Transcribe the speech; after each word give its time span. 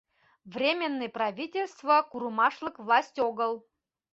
Временный 0.53 1.09
правительство 1.17 1.95
курымашлык 2.11 2.75
власть 2.85 3.17
огыл. 3.29 3.53